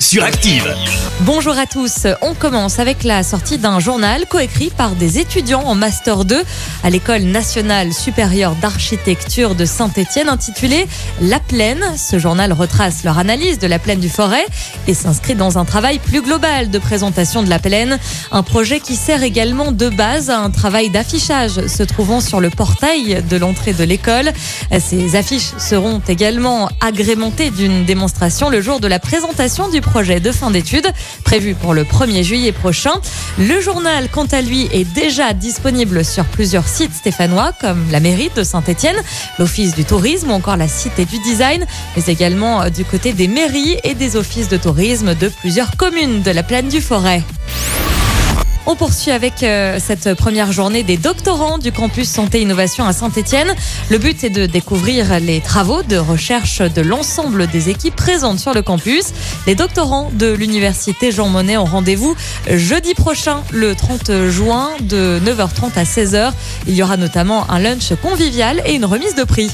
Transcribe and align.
sur 0.00 0.24
Active. 0.24 0.74
Bonjour 1.20 1.58
à 1.58 1.66
tous. 1.66 2.06
On 2.22 2.32
commence 2.32 2.78
avec 2.78 3.04
la 3.04 3.22
sortie 3.22 3.58
d'un 3.58 3.80
journal 3.80 4.24
coécrit 4.26 4.70
par 4.74 4.92
des 4.92 5.18
étudiants 5.18 5.62
en 5.66 5.74
Master 5.74 6.24
2 6.24 6.42
à 6.82 6.88
l'École 6.88 7.24
nationale 7.24 7.92
supérieure 7.92 8.54
d'architecture 8.56 9.54
de 9.54 9.66
Saint-Étienne 9.66 10.30
intitulé 10.30 10.86
La 11.20 11.38
Plaine. 11.38 11.84
Ce 11.98 12.18
journal 12.18 12.54
retrace 12.54 13.04
leur 13.04 13.18
analyse 13.18 13.58
de 13.58 13.66
la 13.66 13.78
plaine 13.78 14.00
du 14.00 14.08
Forêt 14.08 14.46
et 14.88 14.94
s'inscrit 14.94 15.34
dans 15.34 15.58
un 15.58 15.66
travail 15.66 15.98
plus 15.98 16.22
global 16.22 16.70
de 16.70 16.78
présentation 16.78 17.42
de 17.42 17.50
la 17.50 17.58
plaine. 17.58 17.98
Un 18.32 18.42
projet 18.42 18.80
qui 18.80 18.96
sert 18.96 19.22
également 19.22 19.70
de 19.70 19.90
base 19.90 20.30
à 20.30 20.38
un 20.38 20.50
travail 20.50 20.88
d'affichage 20.88 21.66
se 21.66 21.82
trouvant 21.82 22.22
sur 22.22 22.40
le 22.40 22.48
portail 22.48 23.22
de 23.28 23.36
l'entrée 23.36 23.74
de 23.74 23.84
l'école. 23.84 24.32
Ces 24.80 25.14
affiches 25.14 25.52
seront 25.58 26.00
également 26.08 26.70
agrémentées 26.80 27.50
d'une 27.50 27.84
démonstration 27.84 28.48
le 28.48 28.62
jour 28.62 28.80
de 28.80 28.88
la 28.88 28.98
présentation 28.98 29.68
du 29.68 29.82
projet 29.82 29.89
de 29.90 30.30
fin 30.32 30.52
d'études 30.52 30.86
prévu 31.24 31.54
pour 31.54 31.74
le 31.74 31.82
1er 31.82 32.22
juillet 32.22 32.52
prochain. 32.52 32.92
Le 33.38 33.60
journal, 33.60 34.08
quant 34.08 34.24
à 34.26 34.40
lui, 34.40 34.68
est 34.72 34.84
déjà 34.84 35.32
disponible 35.32 36.04
sur 36.04 36.24
plusieurs 36.24 36.68
sites 36.68 36.94
stéphanois 36.94 37.52
comme 37.60 37.84
la 37.90 37.98
mairie 37.98 38.30
de 38.34 38.44
Saint-Étienne, 38.44 38.96
l'office 39.38 39.74
du 39.74 39.84
tourisme 39.84 40.30
ou 40.30 40.32
encore 40.32 40.56
la 40.56 40.68
cité 40.68 41.04
du 41.04 41.18
design, 41.18 41.66
mais 41.96 42.04
également 42.06 42.62
euh, 42.62 42.70
du 42.70 42.84
côté 42.84 43.12
des 43.12 43.26
mairies 43.26 43.78
et 43.82 43.94
des 43.94 44.16
offices 44.16 44.48
de 44.48 44.56
tourisme 44.56 45.14
de 45.16 45.28
plusieurs 45.28 45.76
communes 45.76 46.22
de 46.22 46.30
la 46.30 46.44
plaine 46.44 46.68
du 46.68 46.80
Forêt. 46.80 47.22
On 48.70 48.76
poursuit 48.76 49.10
avec 49.10 49.42
euh, 49.42 49.80
cette 49.80 50.14
première 50.14 50.52
journée 50.52 50.84
des 50.84 50.96
doctorants 50.96 51.58
du 51.58 51.72
campus 51.72 52.08
Santé 52.08 52.40
Innovation 52.40 52.84
à 52.84 52.92
Saint-Étienne. 52.92 53.52
Le 53.90 53.98
but 53.98 54.22
est 54.22 54.30
de 54.30 54.46
découvrir 54.46 55.18
les 55.18 55.40
travaux 55.40 55.82
de 55.82 55.96
recherche 55.96 56.60
de 56.62 56.80
l'ensemble 56.80 57.48
des 57.48 57.68
équipes 57.68 57.96
présentes 57.96 58.38
sur 58.38 58.54
le 58.54 58.62
campus. 58.62 59.06
Les 59.48 59.56
doctorants 59.56 60.12
de 60.14 60.30
l'université 60.30 61.10
Jean 61.10 61.28
Monnet 61.28 61.56
ont 61.56 61.64
rendez-vous 61.64 62.14
jeudi 62.48 62.94
prochain, 62.94 63.42
le 63.50 63.74
30 63.74 64.28
juin, 64.28 64.70
de 64.82 65.20
9h30 65.26 65.72
à 65.74 65.82
16h. 65.82 66.30
Il 66.68 66.76
y 66.76 66.82
aura 66.84 66.96
notamment 66.96 67.50
un 67.50 67.58
lunch 67.58 67.92
convivial 68.00 68.62
et 68.66 68.74
une 68.74 68.84
remise 68.84 69.16
de 69.16 69.24
prix. 69.24 69.50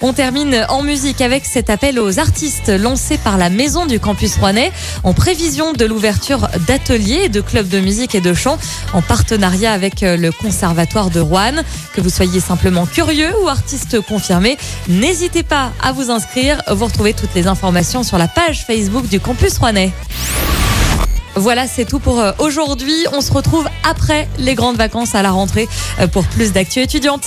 On 0.00 0.12
termine 0.12 0.64
en 0.68 0.82
musique 0.84 1.20
avec 1.20 1.44
cet 1.44 1.70
appel 1.70 1.98
aux 1.98 2.20
artistes 2.20 2.68
lancé 2.68 3.18
par 3.18 3.36
la 3.36 3.50
Maison 3.50 3.84
du 3.84 3.98
Campus 3.98 4.36
Rouennais 4.36 4.70
en 5.02 5.12
prévision 5.12 5.72
de 5.72 5.84
l'ouverture 5.84 6.48
d'ateliers, 6.68 7.28
de 7.28 7.40
clubs 7.40 7.68
de 7.68 7.80
musique 7.80 8.14
et 8.14 8.20
de 8.20 8.32
chant 8.32 8.58
en 8.92 9.02
partenariat 9.02 9.72
avec 9.72 10.04
euh, 10.04 10.16
le 10.16 10.30
Conservatoire 10.30 11.10
de 11.10 11.18
Rouen. 11.18 11.64
Que 11.94 12.00
vous 12.00 12.10
soyez 12.10 12.38
simplement 12.38 12.86
curieux 12.86 13.34
ou 13.42 13.48
artiste 13.48 14.00
confirmé, 14.00 14.56
n'hésitez 14.88 15.42
pas 15.42 15.72
à 15.82 15.90
vous 15.90 16.12
inscrire. 16.12 16.62
Vous 16.70 16.84
retrouvez 16.84 17.12
toutes 17.12 17.34
les 17.34 17.48
informations 17.48 18.04
sur 18.04 18.18
la 18.18 18.28
page 18.28 18.64
Facebook 18.64 19.08
du 19.08 19.18
Campus 19.18 19.58
Rouennais. 19.58 19.92
Voilà, 21.34 21.66
c'est 21.66 21.86
tout 21.86 21.98
pour 21.98 22.20
euh, 22.20 22.30
aujourd'hui. 22.38 22.94
On 23.12 23.20
se 23.20 23.32
retrouve 23.32 23.68
après 23.82 24.28
les 24.38 24.54
grandes 24.54 24.76
vacances 24.76 25.16
à 25.16 25.22
la 25.22 25.32
rentrée 25.32 25.68
euh, 26.00 26.06
pour 26.06 26.24
plus 26.24 26.52
d'actu 26.52 26.80
étudiantes. 26.80 27.26